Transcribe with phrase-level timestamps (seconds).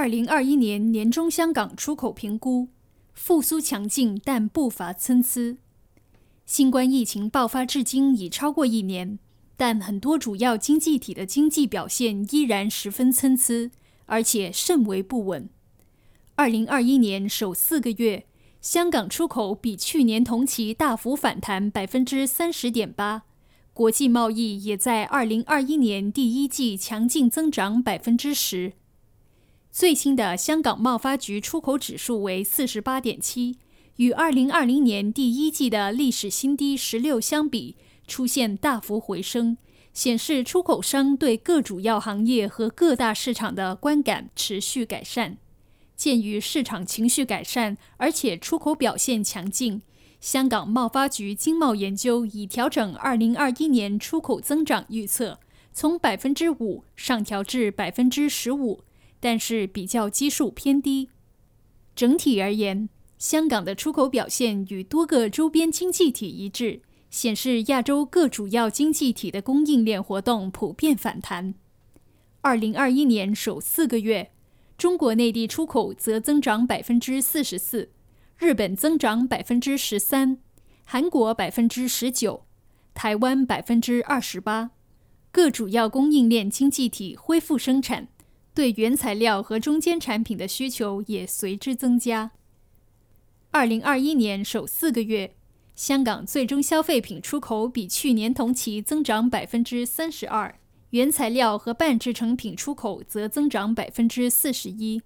[0.00, 2.68] 二零二一年年中香港出口评估
[3.12, 5.58] 复苏强劲，但步伐参差。
[6.46, 9.18] 新冠疫情爆发至今已超过一年，
[9.58, 13.70] 但很多主要经济体的经济表现依然十分参差，
[14.06, 15.50] 而且甚为不稳。
[16.36, 18.24] 二零二一年首四个月，
[18.62, 23.24] 香港出口比去年同期大幅反弹百分之三十点八。
[23.74, 28.72] 国际贸易也在二零二一年第一季强劲增长百分之十。
[29.72, 33.56] 最新的香港贸发局出口指数为四十八点七，
[33.96, 37.76] 与二零二零年第一季的历史新低十六相比，
[38.08, 39.56] 出现大幅回升，
[39.94, 45.38] 显示出口商对各主要行业和各大市场的观感持续改善。
[45.94, 49.82] 鉴于市场情绪改善，而且出口表现强劲。
[50.20, 55.38] 香港贸发局经贸研究已调整2021年出口增长预测，
[55.72, 58.82] 从百分之五上调至百分之十五，
[59.20, 61.10] 但是比较基数偏低。
[61.94, 71.54] 整体而言，香港的出口表现与多个周边经济体一致，显示亚洲各主要经济体的供应链活动普遍反弹。
[72.42, 74.32] 2021年首四个月，
[74.78, 77.90] 中国内地出口则增长百分之四十四。
[78.38, 80.38] 日本增长百分之十三，
[80.84, 82.46] 韩国百分之十九，
[82.94, 84.70] 台湾百分之二十八。
[85.30, 88.08] 各主要供应链经济体恢复生产，
[88.54, 92.32] 对原材料和中间产品的需求也随之增加。
[93.50, 95.34] 二零二一年首四个月，
[95.74, 100.54] 香港最终消费品出口比去年同期增长百分之三十二，
[100.90, 105.02] 原材料和半制成品出口则增长百分之四十一。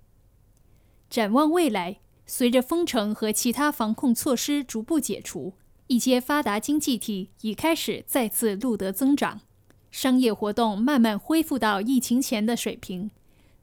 [1.09, 1.99] 展望未来。
[2.27, 5.53] 随着封城和其他防控措施逐步解除，
[5.89, 9.43] 一些发达经济体已开始再次录得增长，
[9.91, 13.11] 商业活动慢慢恢复到疫情前的水平。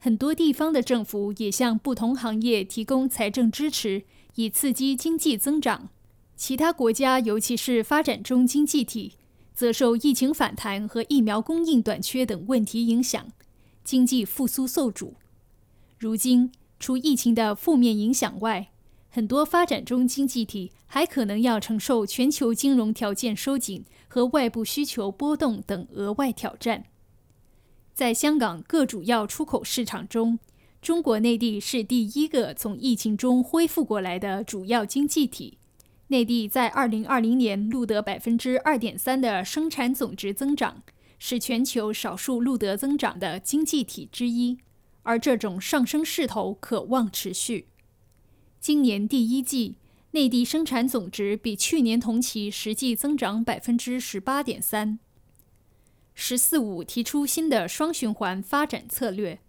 [0.04, 4.02] 很多地方的政府也向不同行业提供财政支持，
[4.34, 5.90] 以刺激经济增长。
[6.34, 9.12] 其他国家，尤其是发展中经济体，
[9.54, 13.28] 则受疫情反弹和疫苗供应短缺等问题影响，
[13.84, 15.14] 经济复苏受阻。
[16.00, 16.50] 如今。
[16.80, 18.72] 除疫情的负面影响外，
[19.08, 26.86] 很多发展中经济体还可能要承受全球金融条件收紧和外部需求波动等额外挑战。
[28.02, 30.36] 在香港各主要出口市场中，
[30.80, 35.56] 中国内地是第一个从疫情中恢复过来的主要经济体。
[36.08, 40.82] 内地在2020年录得百分之二点三的生产总值增长，
[41.20, 44.58] 是全球少数录得增长的经济体之一。
[45.04, 47.68] 而这种上升势头可望持续。
[48.58, 49.76] 今年第一季，
[50.10, 54.98] 内地生产总值比去年同期实际增长百分之十八点三。
[56.14, 59.40] “十四五”提出新的双循环发展策略，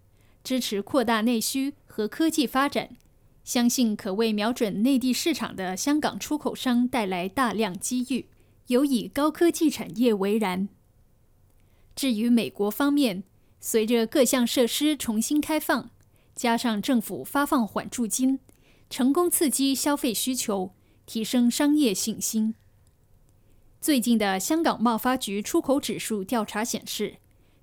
[0.44, 2.98] 支持扩大内需和科技发展，
[3.44, 8.28] 相信可为瞄准内地市场的香港出口商带来大量机遇，
[8.68, 10.70] 尤以高科技产业为然。
[11.96, 13.24] 至于美国方面，
[13.60, 15.92] 随着各项设施重新开放，
[16.34, 18.40] 加上政府发放缓助金，
[18.90, 20.74] 成功刺激消费需求，
[21.06, 22.56] 提升商业信心。
[23.84, 27.16] 最近的香港贸发局出口指数调查显示，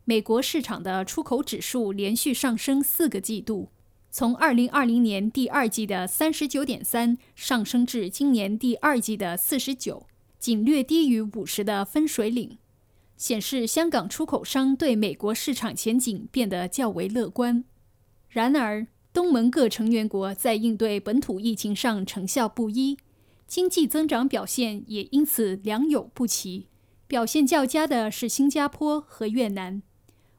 [0.04, 3.70] 美国市场的出口指数连续上升四个季度，
[4.10, 10.06] 从二零二零年第二季的三十九点三上升至今年第二季的四十九，
[10.38, 12.58] 仅略低于五十的分水岭。
[13.16, 17.64] 显示香港出口商对美国市场前景变得较为乐观。
[18.28, 22.98] 然而，东盟各成员国在应对本土疫情上成效不一，
[23.50, 26.68] 经济增长表现也因此良莠不齐。
[27.08, 29.82] 表现较佳的是新加坡和越南，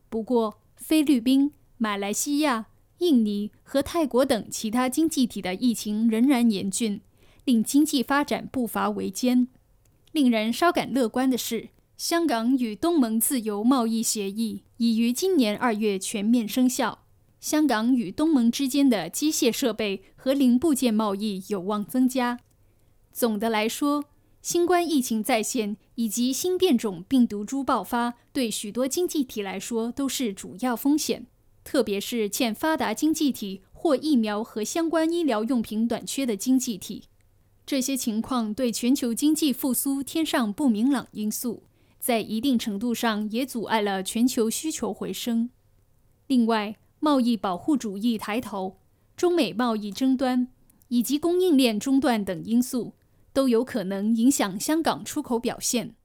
[0.07, 2.67] 不过菲律宾、马来西亚、
[2.99, 7.01] 印尼和泰国等其他经济体的疫情仍然严峻，
[7.43, 9.49] 令经济发展步伐维艰。
[10.13, 11.71] 令人稍感乐观的是。
[11.97, 17.03] 香港与东盟自由贸易协议已于今年二月全面生效，
[17.41, 22.39] 香港与东盟之间的机械设备和零部件贸易有望增加。
[23.11, 24.05] 总的来说，
[24.41, 31.27] 新冠疫情再现以及新变种病毒株爆发，对许多经济体来说都是主要风险，
[31.63, 37.03] 特别是欠发达经济体或疫苗和相关医疗用品短缺的经济体。
[37.65, 41.63] 这些情况对全球经济复苏添上不明朗因素。
[41.99, 45.51] 在一定程度上，也阻碍了全球需求回升。
[46.25, 48.77] 另外，贸易保护主义抬头、
[49.15, 50.47] 中美贸易争端
[50.87, 52.93] 以及供应链中断等因素，
[53.33, 55.95] 都有可能影响香港出口表现。